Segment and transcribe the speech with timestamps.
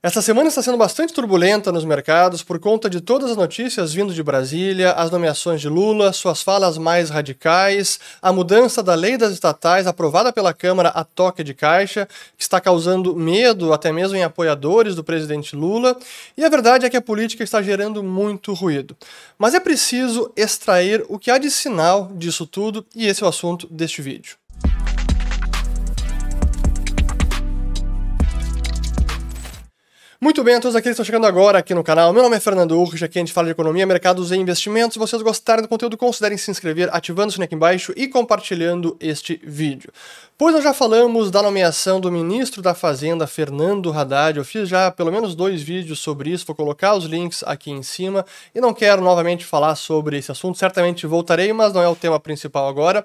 [0.00, 4.14] Essa semana está sendo bastante turbulenta nos mercados por conta de todas as notícias vindo
[4.14, 9.32] de Brasília, as nomeações de Lula, suas falas mais radicais, a mudança da lei das
[9.32, 12.06] estatais aprovada pela Câmara a toque de caixa,
[12.36, 15.98] que está causando medo até mesmo em apoiadores do presidente Lula,
[16.36, 18.96] e a verdade é que a política está gerando muito ruído.
[19.36, 23.30] Mas é preciso extrair o que há de sinal disso tudo, e esse é o
[23.30, 24.36] assunto deste vídeo.
[30.20, 32.12] Muito bem, a todos aqueles que estão chegando agora aqui no canal.
[32.12, 34.94] Meu nome é Fernando Urge, aqui a gente fala de economia, mercados e investimentos.
[34.94, 38.96] Se vocês gostarem do conteúdo, considerem se inscrever, ativando o sininho aqui embaixo e compartilhando
[38.98, 39.92] este vídeo.
[40.36, 44.38] Pois nós já falamos da nomeação do ministro da Fazenda, Fernando Haddad.
[44.38, 47.84] Eu fiz já pelo menos dois vídeos sobre isso, vou colocar os links aqui em
[47.84, 48.26] cima.
[48.52, 52.18] E não quero novamente falar sobre esse assunto, certamente voltarei, mas não é o tema
[52.18, 53.04] principal agora.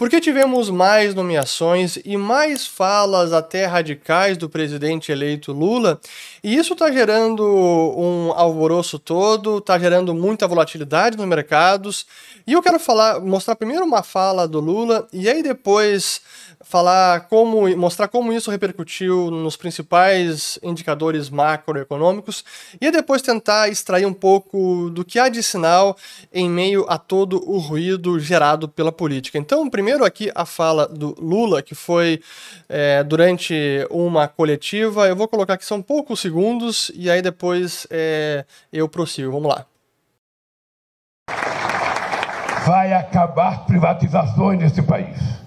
[0.00, 6.00] Porque tivemos mais nomeações e mais falas até radicais do presidente eleito Lula,
[6.42, 12.06] e isso está gerando um alvoroço todo, está gerando muita volatilidade nos mercados.
[12.46, 16.22] E eu quero falar, mostrar primeiro uma fala do Lula e aí depois
[16.62, 22.44] falar como mostrar como isso repercutiu nos principais indicadores macroeconômicos
[22.80, 25.96] e depois tentar extrair um pouco do que há de sinal
[26.32, 29.38] em meio a todo o ruído gerado pela política.
[29.38, 32.20] Então, primeiro aqui a fala do Lula, que foi
[32.68, 33.54] é, durante
[33.90, 35.06] uma coletiva.
[35.06, 39.32] Eu vou colocar aqui são poucos segundos e aí depois é, eu prossigo.
[39.32, 39.66] Vamos lá.
[42.66, 45.40] Vai acabar privatizações nesse país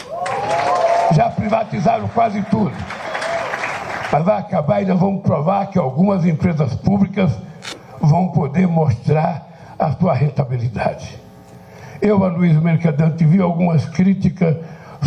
[1.14, 2.71] já privatizaram quase tudo.
[4.11, 7.31] Mas vai acabar e nós vamos provar que algumas empresas públicas
[8.02, 11.23] vão poder mostrar a sua rentabilidade.
[12.04, 14.58] Eu, Aloysio Mercadante, vi algumas críticas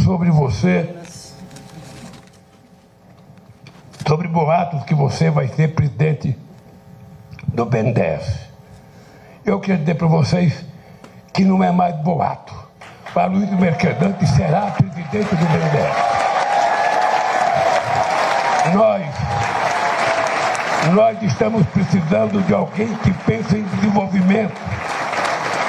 [0.03, 0.97] sobre você,
[4.09, 6.35] sobre boatos que você vai ser presidente
[7.49, 8.49] do BNDES.
[9.45, 10.65] Eu quero dizer para vocês
[11.35, 12.55] que não é mais boato
[13.13, 15.97] para Luiz Mercadante será presidente do BNDES.
[18.73, 19.07] Nós,
[20.95, 24.59] nós estamos precisando de alguém que pense em desenvolvimento,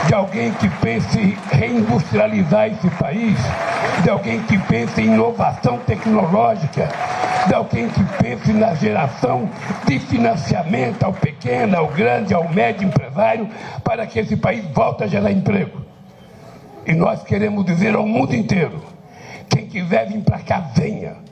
[0.05, 3.37] de alguém que pense reindustrializar esse país,
[4.03, 6.89] de alguém que pense em inovação tecnológica,
[7.47, 9.49] de alguém que pense na geração
[9.85, 13.49] de financiamento ao pequeno, ao grande, ao médio empresário,
[13.83, 15.81] para que esse país volte a gerar emprego.
[16.85, 18.81] E nós queremos dizer ao mundo inteiro:
[19.49, 21.26] quem quiser vir para cá, venha.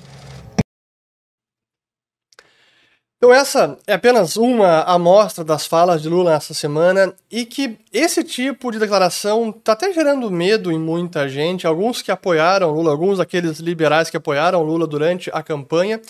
[3.18, 8.24] Então, essa é apenas uma amostra das falas de Lula essa semana e que esse
[8.24, 11.66] tipo de declaração está até gerando medo em muita gente.
[11.66, 16.02] Alguns que apoiaram Lula, alguns daqueles liberais que apoiaram Lula durante a campanha.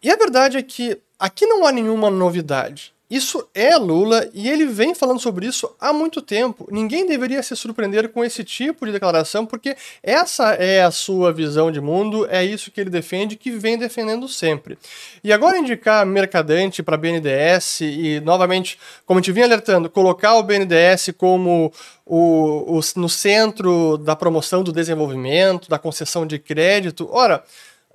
[0.00, 2.94] E a verdade é que aqui não há nenhuma novidade.
[3.10, 6.68] Isso é Lula e ele vem falando sobre isso há muito tempo.
[6.70, 11.72] Ninguém deveria se surpreender com esse tipo de declaração, porque essa é a sua visão
[11.72, 14.76] de mundo, é isso que ele defende, que vem defendendo sempre.
[15.24, 20.42] E agora indicar Mercadante para BNDES e, novamente, como a gente vinha alertando, colocar o
[20.42, 21.72] BNDES como
[22.04, 27.08] o, o, no centro da promoção do desenvolvimento, da concessão de crédito.
[27.10, 27.42] Ora,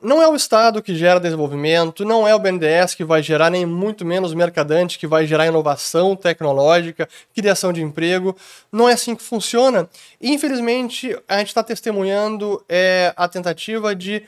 [0.03, 3.66] não é o Estado que gera desenvolvimento, não é o BNDES que vai gerar, nem
[3.66, 8.36] muito menos o Mercadante que vai gerar inovação tecnológica, criação de emprego.
[8.72, 9.90] Não é assim que funciona.
[10.19, 14.24] E, infelizmente, a gente está testemunhando é, a tentativa de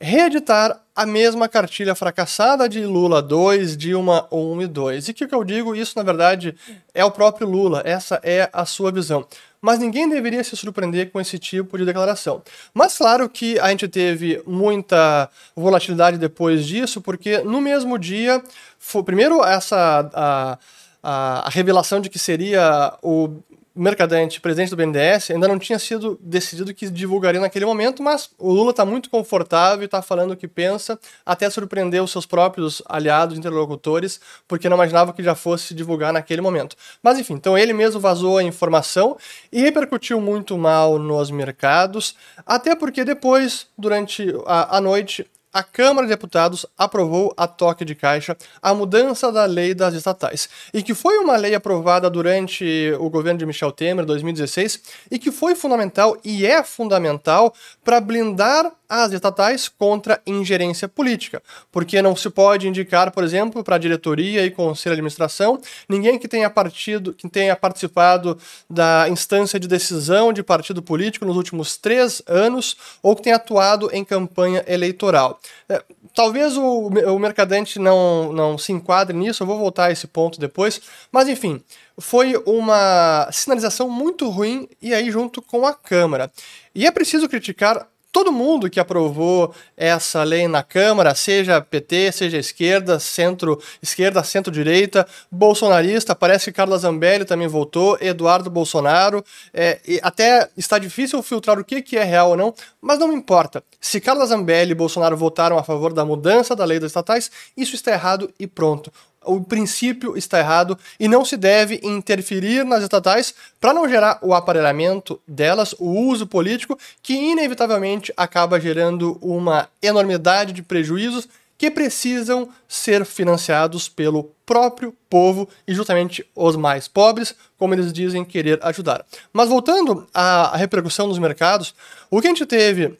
[0.00, 5.08] reeditar a mesma cartilha fracassada de Lula 2, Dilma 1 e 2.
[5.08, 5.74] E o que, que eu digo?
[5.74, 6.54] Isso, na verdade,
[6.92, 7.82] é o próprio Lula.
[7.84, 9.26] Essa é a sua visão
[9.64, 12.42] mas ninguém deveria se surpreender com esse tipo de declaração.
[12.74, 18.42] Mas claro que a gente teve muita volatilidade depois disso, porque no mesmo dia,
[18.78, 20.58] foi, primeiro essa a,
[21.02, 23.38] a, a revelação de que seria o
[23.76, 28.52] Mercadante, presidente do BNDES, ainda não tinha sido decidido que divulgaria naquele momento, mas o
[28.52, 33.36] Lula está muito confortável está falando o que pensa, até surpreender os seus próprios aliados,
[33.36, 36.76] interlocutores, porque não imaginava que já fosse divulgar naquele momento.
[37.02, 39.16] Mas enfim, então ele mesmo vazou a informação
[39.50, 42.14] e repercutiu muito mal nos mercados,
[42.46, 47.94] até porque depois, durante a, a noite, a Câmara de Deputados aprovou a toque de
[47.94, 53.08] caixa a mudança da lei das estatais, e que foi uma lei aprovada durante o
[53.08, 57.54] governo de Michel Temer, 2016, e que foi fundamental e é fundamental
[57.84, 61.42] para blindar as estatais contra ingerência política,
[61.72, 66.28] porque não se pode indicar, por exemplo, para diretoria e conselho de administração ninguém que
[66.28, 68.38] tenha partido, que tenha participado
[68.68, 73.90] da instância de decisão de partido político nos últimos três anos ou que tenha atuado
[73.92, 75.40] em campanha eleitoral.
[75.68, 75.82] É,
[76.14, 80.38] talvez o, o mercadante não, não se enquadre nisso, eu vou voltar a esse ponto
[80.38, 81.62] depois, mas enfim,
[81.98, 86.30] foi uma sinalização muito ruim e aí junto com a Câmara.
[86.74, 92.38] E é preciso criticar todo mundo que aprovou essa lei na Câmara, seja PT, seja
[92.38, 100.78] esquerda, centro-esquerda, centro-direita, bolsonarista, parece que Carla Zambelli também votou, Eduardo Bolsonaro, é, até está
[100.78, 103.64] difícil filtrar o que, que é real ou não, mas não importa.
[103.80, 107.74] Se Carla Zambelli e Bolsonaro votaram a favor da mudança da lei das estatais, isso
[107.74, 108.92] está errado e pronto
[109.24, 114.34] o princípio está errado e não se deve interferir nas estatais para não gerar o
[114.34, 122.48] aparelhamento delas, o uso político, que inevitavelmente acaba gerando uma enormidade de prejuízos que precisam
[122.68, 129.04] ser financiados pelo próprio povo e justamente os mais pobres, como eles dizem querer ajudar.
[129.32, 131.74] Mas voltando à repercussão nos mercados,
[132.10, 132.98] o que a gente teve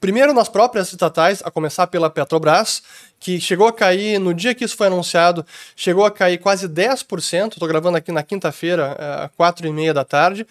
[0.00, 2.82] Primeiro nas próprias estatais, a começar pela Petrobras,
[3.18, 7.52] que chegou a cair, no dia que isso foi anunciado, chegou a cair quase 10%.
[7.52, 10.46] Estou gravando aqui na quinta-feira, eh, às quatro e meia da tarde.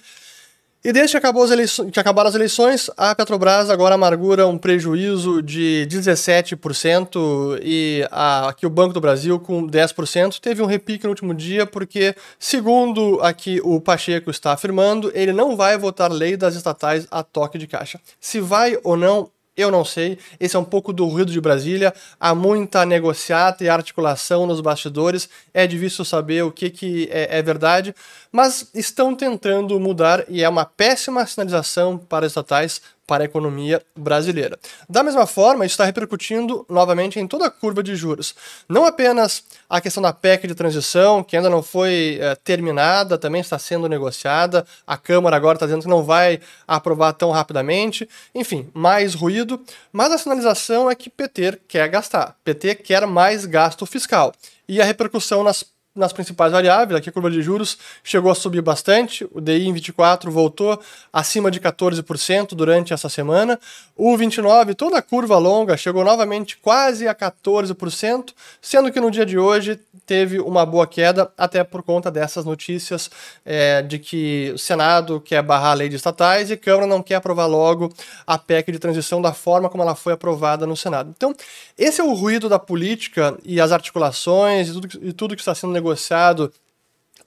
[0.86, 4.56] E desde que, acabou as eleições, que acabaram as eleições, a Petrobras agora amargura um
[4.56, 10.40] prejuízo de 17% e a, aqui o Banco do Brasil com 10%.
[10.40, 15.58] Teve um repique no último dia porque, segundo aqui o Pacheco está afirmando, ele não
[15.58, 18.00] vai votar lei das estatais a toque de caixa.
[18.20, 20.18] Se vai ou não, eu não sei.
[20.40, 21.94] Esse é um pouco do ruído de Brasília.
[22.19, 25.30] Há muita negociata e articulação nos bastidores.
[25.54, 27.96] É difícil saber o que, que é, é verdade,
[28.31, 33.81] mas estão tentando mudar e é uma péssima sinalização para as estatais para a economia
[33.96, 34.57] brasileira.
[34.90, 38.36] Da mesma forma, isso está repercutindo novamente em toda a curva de juros.
[38.68, 43.42] Não apenas a questão da PEC de transição, que ainda não foi é, terminada, também
[43.42, 48.69] está sendo negociada, a Câmara agora está dizendo que não vai aprovar tão rapidamente, enfim,
[48.74, 49.62] mais ruído,
[49.92, 54.34] mas a sinalização é que PT quer gastar, PT quer mais gasto fiscal.
[54.68, 55.63] E a repercussão nas
[55.95, 59.74] nas principais variáveis, aqui a curva de juros chegou a subir bastante, o DI em
[59.74, 60.77] 24 voltou
[61.12, 63.57] acima de 14% durante essa semana,
[63.95, 69.25] o 29, toda a curva longa, chegou novamente quase a 14%, sendo que no dia
[69.25, 73.09] de hoje teve uma boa queda, até por conta dessas notícias
[73.45, 77.01] é, de que o Senado quer barrar a lei de estatais e a Câmara não
[77.01, 77.92] quer aprovar logo
[78.27, 81.13] a PEC de transição da forma como ela foi aprovada no Senado.
[81.15, 81.33] Então,
[81.77, 85.56] esse é o ruído da política e as articulações e tudo, e tudo que está
[85.56, 86.52] sendo negociado negociado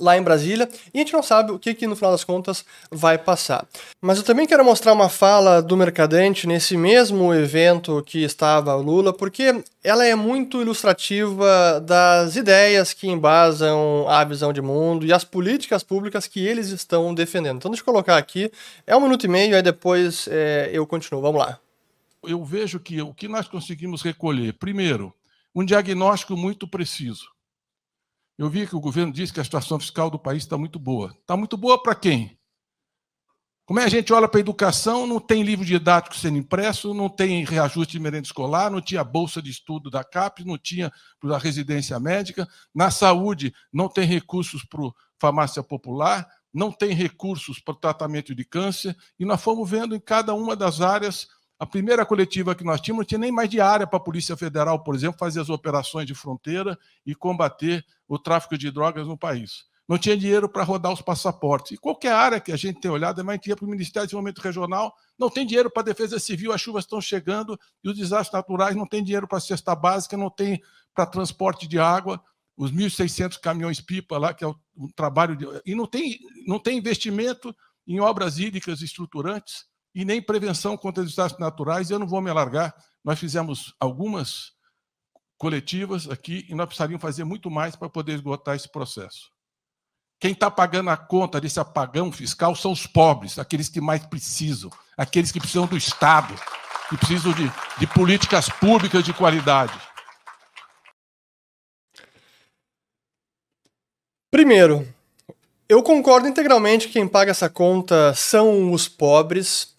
[0.01, 2.65] lá em Brasília e a gente não sabe o que, que no final das contas
[2.89, 3.67] vai passar.
[4.01, 8.83] Mas eu também quero mostrar uma fala do Mercadante nesse mesmo evento que estava o
[8.83, 15.13] Lula, porque ela é muito ilustrativa das ideias que embasam a visão de mundo e
[15.13, 17.57] as políticas públicas que eles estão defendendo.
[17.57, 18.53] Então deixa eu colocar aqui,
[18.87, 21.21] é um minuto e meio, aí depois é, eu continuo.
[21.21, 21.59] Vamos lá.
[22.23, 25.13] Eu vejo que o que nós conseguimos recolher, primeiro,
[25.53, 27.37] um diagnóstico muito preciso
[28.39, 31.11] eu vi que o governo disse que a situação fiscal do país está muito boa.
[31.21, 32.39] Está muito boa para quem?
[33.67, 37.09] Como é a gente olha para a educação, não tem livro didático sendo impresso, não
[37.09, 40.91] tem reajuste de merenda escolar, não tinha bolsa de estudo da CAPES, não tinha
[41.21, 42.49] para a residência médica.
[42.75, 44.81] Na saúde, não tem recursos para
[45.21, 48.97] farmácia popular, não tem recursos para tratamento de câncer.
[49.19, 53.03] E nós fomos vendo em cada uma das áreas a primeira coletiva que nós tínhamos
[53.03, 56.15] não tinha nem mais diária para a Polícia Federal, por exemplo, fazer as operações de
[56.15, 59.65] fronteira e combater o tráfico de drogas no país.
[59.89, 61.73] Não tinha dinheiro para rodar os passaportes.
[61.73, 64.11] E qualquer área que a gente tem olhado, é mais dinheiro para o Ministério de
[64.11, 67.97] Desenvolvimento Regional, não tem dinheiro para a Defesa Civil, as chuvas estão chegando e os
[67.97, 70.61] desastres naturais, não tem dinheiro para a cesta básica, não tem
[70.95, 72.23] para transporte de água,
[72.57, 74.57] os 1.600 caminhões-pipa lá, que é o
[74.95, 75.47] trabalho de.
[75.65, 77.55] E não tem, não tem investimento
[77.87, 79.65] em obras hídricas estruturantes
[79.99, 81.91] e nem prevenção contra desastres naturais.
[81.91, 82.73] Eu não vou me alargar,
[83.05, 84.53] nós fizemos algumas
[85.37, 89.33] coletivas aqui e nós precisaríamos fazer muito mais para poder esgotar esse processo.
[90.21, 94.71] Quem está pagando a conta desse apagão fiscal são os pobres, aqueles que mais precisam,
[94.97, 96.33] aqueles que precisam do Estado,
[96.89, 99.77] que precisam de, de políticas públicas de qualidade.
[104.31, 104.87] Primeiro,
[105.69, 109.77] eu concordo integralmente que quem paga essa conta são os pobres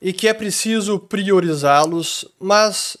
[0.00, 2.96] e que é preciso priorizá-los, mas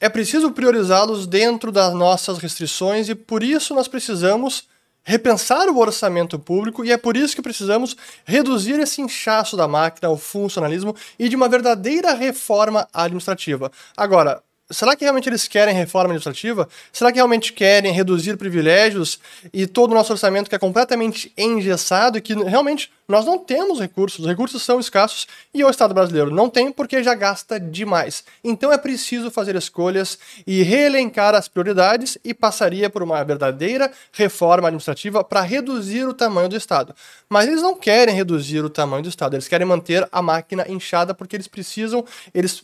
[0.00, 4.68] é preciso priorizá-los dentro das nossas restrições e por isso nós precisamos
[5.02, 10.10] repensar o orçamento público e é por isso que precisamos reduzir esse inchaço da máquina,
[10.10, 13.72] o funcionalismo e de uma verdadeira reforma administrativa.
[13.96, 16.68] Agora, será que realmente eles querem reforma administrativa?
[16.92, 19.18] Será que realmente querem reduzir privilégios
[19.52, 23.80] e todo o nosso orçamento que é completamente engessado e que realmente nós não temos
[23.80, 28.22] recursos, os recursos são escassos e o Estado brasileiro não tem porque já gasta demais.
[28.44, 34.68] Então é preciso fazer escolhas e reelencar as prioridades e passaria por uma verdadeira reforma
[34.68, 36.94] administrativa para reduzir o tamanho do Estado.
[37.30, 41.14] Mas eles não querem reduzir o tamanho do Estado, eles querem manter a máquina inchada
[41.14, 42.62] porque eles precisam, eles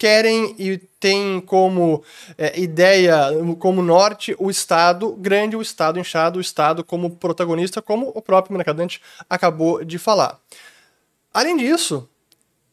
[0.00, 2.02] querem e têm como
[2.38, 3.28] é, ideia,
[3.58, 8.56] como norte, o Estado grande, o Estado inchado, o Estado como protagonista, como o próprio
[8.56, 10.40] Mercadante acabou de falar.
[11.34, 12.08] Além disso,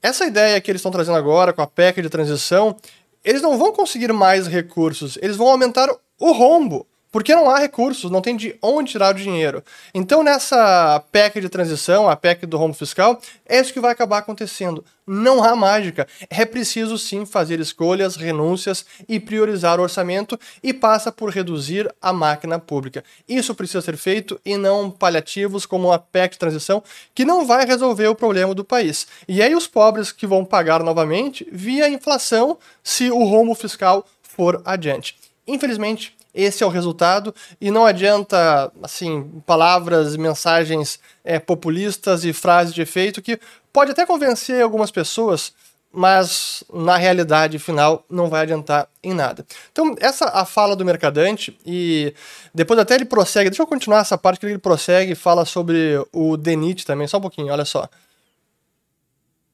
[0.02, 2.78] essa ideia que eles estão trazendo agora com a PEC de transição,
[3.26, 6.88] eles não vão conseguir mais recursos, eles vão aumentar o rombo.
[7.12, 9.64] Porque não há recursos, não tem de onde tirar o dinheiro.
[9.94, 14.18] Então, nessa PEC de transição, a PEC do rombo fiscal, é isso que vai acabar
[14.18, 14.84] acontecendo.
[15.06, 16.06] Não há mágica.
[16.30, 22.12] É preciso sim fazer escolhas, renúncias e priorizar o orçamento e passa por reduzir a
[22.12, 23.04] máquina pública.
[23.28, 26.84] Isso precisa ser feito e não paliativos como a PEC de transição,
[27.16, 29.08] que não vai resolver o problema do país.
[29.30, 34.62] E aí os pobres que vão pagar novamente via inflação se o rombo fiscal for
[34.66, 35.16] adiante.
[35.48, 42.74] Infelizmente, esse é o resultado, e não adianta, assim, palavras, mensagens é, populistas e frases
[42.74, 43.40] de efeito que
[43.74, 45.52] pode até convencer algumas pessoas,
[45.92, 49.44] mas na realidade final não vai adiantar em nada.
[49.72, 52.14] Então, essa a fala do mercadante, e
[52.54, 56.00] depois até ele prossegue, deixa eu continuar essa parte que ele prossegue e fala sobre
[56.14, 57.90] o DENIT também, só um pouquinho, olha só.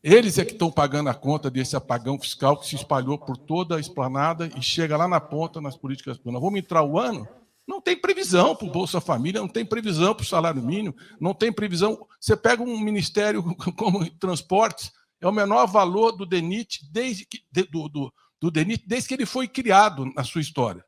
[0.04, 3.78] Eles é que estão pagando a conta desse apagão fiscal que se espalhou por toda
[3.78, 6.42] a esplanada e chega lá na ponta nas políticas públicas.
[6.42, 7.26] Vamos entrar o ano?
[7.66, 11.34] Não tem previsão para o Bolsa Família, não tem previsão para o salário mínimo, não
[11.34, 12.06] tem previsão.
[12.20, 13.42] Você pega um ministério
[13.78, 14.92] como transportes,
[15.22, 17.40] é o menor valor do DENIT desde que,
[17.72, 20.84] do, do, do DENIT desde que ele foi criado na sua história.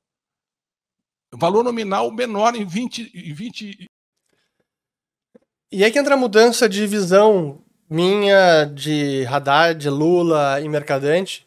[1.34, 3.88] Valor nominal menor em 20, em 20.
[5.72, 11.46] E aí que entra a mudança de visão minha de Haddad, Lula e Mercadante,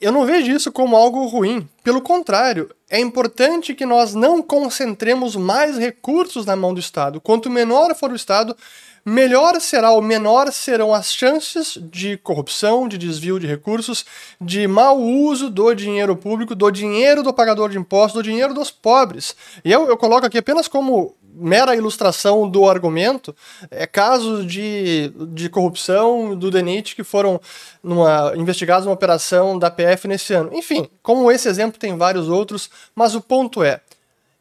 [0.00, 1.68] eu não vejo isso como algo ruim.
[1.84, 7.20] Pelo contrário, é importante que nós não concentremos mais recursos na mão do Estado.
[7.20, 8.56] Quanto menor for o Estado,
[9.04, 14.04] melhor será ou menor serão as chances de corrupção, de desvio de recursos,
[14.40, 18.70] de mau uso do dinheiro público, do dinheiro do pagador de impostos, do dinheiro dos
[18.70, 19.36] pobres.
[19.64, 23.34] E eu, eu coloco aqui apenas como mera ilustração do argumento,
[23.70, 27.40] é casos de, de corrupção do DENIT que foram
[27.82, 30.50] numa, investigados numa operação da PF nesse ano.
[30.52, 33.80] Enfim, como esse exemplo tem vários outros, mas o ponto é,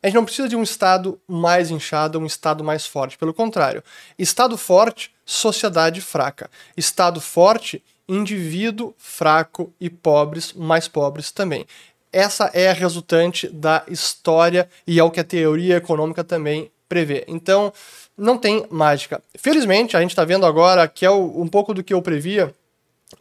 [0.03, 3.17] a gente não precisa de um Estado mais inchado, um Estado mais forte.
[3.17, 3.83] Pelo contrário,
[4.17, 6.49] Estado forte, sociedade fraca.
[6.75, 11.65] Estado forte, indivíduo fraco e pobres, mais pobres também.
[12.11, 17.23] Essa é a resultante da história e é o que a teoria econômica também prevê.
[17.25, 17.71] Então,
[18.17, 19.23] não tem mágica.
[19.37, 22.53] Felizmente, a gente está vendo agora que é um pouco do que eu previa,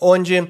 [0.01, 0.45] onde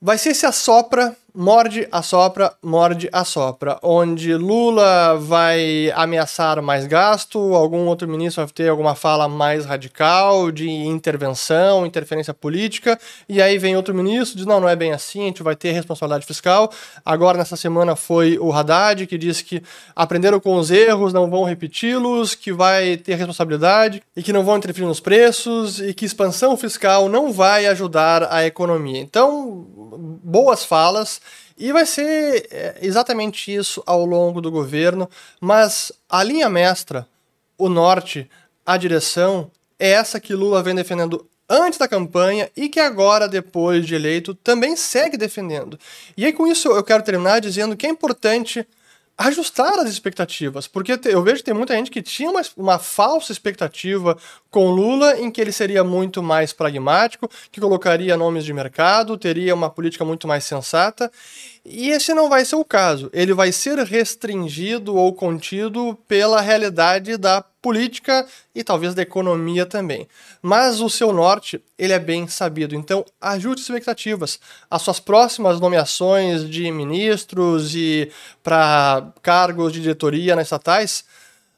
[0.00, 7.86] vai ser esse assopra morde, assopra, morde, assopra, onde Lula vai ameaçar mais gasto, algum
[7.86, 12.96] outro ministro vai ter alguma fala mais radical de intervenção, interferência política,
[13.28, 15.72] e aí vem outro ministro diz: não, não é bem assim, a gente vai ter
[15.72, 16.70] responsabilidade fiscal.
[17.04, 19.60] Agora, nessa semana, foi o Haddad que disse que
[19.96, 24.56] aprenderam com os erros, não vão repeti-los, que vai ter responsabilidade e que não vão
[24.56, 29.00] interferir nos preços e que expansão fiscal não vai ajudar a economia.
[29.00, 29.66] Então,
[30.22, 31.23] boas falas
[31.56, 35.08] e vai ser é, exatamente isso ao longo do governo,
[35.40, 37.06] mas a linha mestra,
[37.56, 38.28] o norte,
[38.66, 43.86] a direção, é essa que Lula vem defendendo antes da campanha e que agora, depois
[43.86, 45.78] de eleito, também segue defendendo.
[46.16, 48.66] E aí, com isso, eu quero terminar dizendo que é importante
[49.16, 53.30] ajustar as expectativas, porque eu vejo que tem muita gente que tinha uma, uma falsa
[53.30, 54.16] expectativa
[54.50, 59.54] com Lula em que ele seria muito mais pragmático, que colocaria nomes de mercado, teria
[59.54, 61.10] uma política muito mais sensata,
[61.64, 63.08] e esse não vai ser o caso.
[63.12, 70.06] Ele vai ser restringido ou contido pela realidade da política e talvez da economia também.
[70.42, 72.74] Mas o seu norte, ele é bem sabido.
[72.74, 74.38] Então, ajude expectativas.
[74.70, 78.10] As suas próximas nomeações de ministros e
[78.42, 81.04] para cargos de diretoria nas estatais,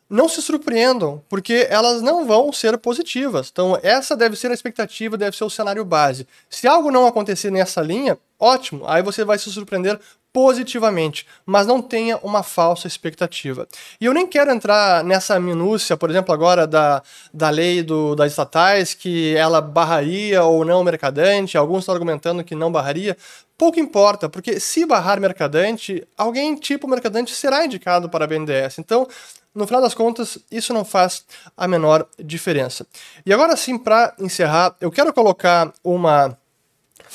[0.08, 3.48] não se surpreendam, porque elas não vão ser positivas.
[3.50, 6.28] Então, essa deve ser a expectativa, deve ser o cenário base.
[6.48, 9.98] Se algo não acontecer nessa linha, ótimo, aí você vai se surpreender
[10.36, 13.66] positivamente, mas não tenha uma falsa expectativa.
[13.98, 17.02] E eu nem quero entrar nessa minúcia, por exemplo, agora da,
[17.32, 22.44] da lei do, das estatais, que ela barraria ou não o mercadante, alguns estão argumentando
[22.44, 23.16] que não barraria.
[23.56, 28.78] Pouco importa, porque se barrar mercadante, alguém tipo mercadante será indicado para a BNDES.
[28.78, 29.08] Então,
[29.54, 31.24] no final das contas, isso não faz
[31.56, 32.86] a menor diferença.
[33.24, 36.36] E agora sim, para encerrar, eu quero colocar uma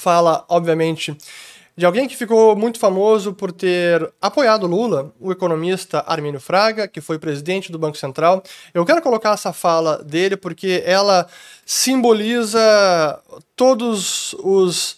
[0.01, 1.15] fala, obviamente,
[1.77, 6.99] de alguém que ficou muito famoso por ter apoiado Lula, o economista Armínio Fraga, que
[6.99, 8.43] foi presidente do Banco Central.
[8.73, 11.27] Eu quero colocar essa fala dele porque ela
[11.65, 12.59] simboliza
[13.55, 14.97] todos os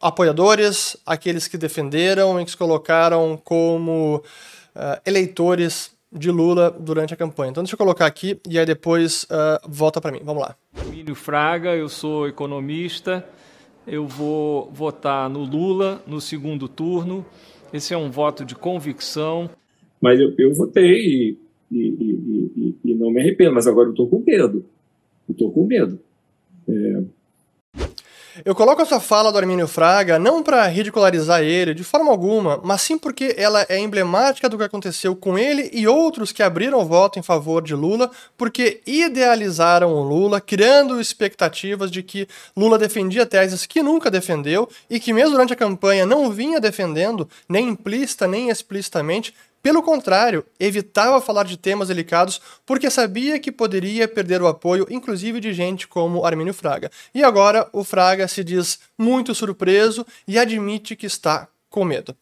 [0.00, 4.22] apoiadores, aqueles que defenderam e que se colocaram como
[4.74, 7.50] uh, eleitores de Lula durante a campanha.
[7.50, 10.20] Então deixa eu colocar aqui e aí depois uh, volta para mim.
[10.24, 10.56] Vamos lá.
[10.78, 13.24] Armínio Fraga, eu sou economista
[13.86, 17.24] eu vou votar no Lula no segundo turno.
[17.72, 19.50] Esse é um voto de convicção.
[20.00, 21.38] Mas eu, eu votei
[21.70, 24.64] e, e, e, e, não me arrependo, mas agora eu estou com medo.
[25.28, 25.98] Estou com medo.
[26.68, 27.02] É,
[28.44, 32.82] eu coloco essa fala do Armínio Fraga não para ridicularizar ele de forma alguma, mas
[32.82, 37.18] sim porque ela é emblemática do que aconteceu com ele e outros que abriram voto
[37.18, 43.66] em favor de Lula, porque idealizaram o Lula, criando expectativas de que Lula defendia teses
[43.66, 48.50] que nunca defendeu e que mesmo durante a campanha não vinha defendendo, nem implícita nem
[48.50, 49.34] explicitamente,
[49.66, 55.40] pelo contrário, evitava falar de temas delicados porque sabia que poderia perder o apoio, inclusive
[55.40, 56.88] de gente como Armínio Fraga.
[57.12, 62.14] E agora o Fraga se diz muito surpreso e admite que está com medo.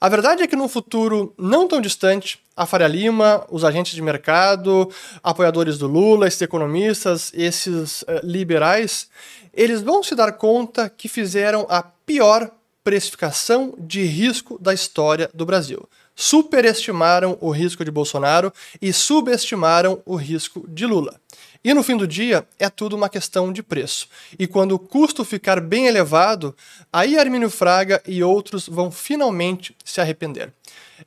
[0.00, 4.02] A verdade é que no futuro não tão distante, a Faria Lima, os agentes de
[4.02, 4.90] mercado,
[5.22, 9.08] apoiadores do Lula, esses economistas, esses uh, liberais,
[9.54, 12.50] eles vão se dar conta que fizeram a pior
[12.82, 15.88] precificação de risco da história do Brasil
[16.22, 21.20] superestimaram o risco de Bolsonaro e subestimaram o risco de Lula.
[21.64, 24.06] E no fim do dia, é tudo uma questão de preço.
[24.38, 26.54] E quando o custo ficar bem elevado,
[26.92, 30.52] aí Armínio Fraga e outros vão finalmente se arrepender.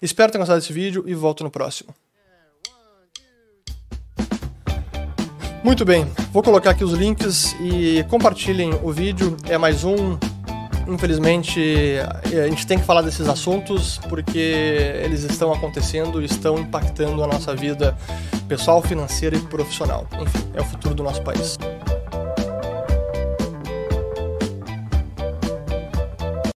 [0.02, 1.96] Espero ter gostado desse vídeo e volto no próximo.
[5.64, 9.38] Muito bem, vou colocar aqui os links e compartilhem o vídeo.
[9.48, 10.18] É mais um
[10.88, 16.60] Infelizmente, eh, a gente tem que falar desses assuntos porque eles estão acontecendo e estão
[16.60, 17.98] impactando a nossa vida
[18.48, 20.08] pessoal, financeira e profissional.
[20.20, 21.58] Enfim, é o futuro do nosso país.